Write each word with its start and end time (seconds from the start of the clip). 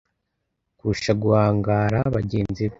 kurusha 0.77 1.11
guhangara 1.21 1.99
bagenzi 2.15 2.63
be 2.67 2.69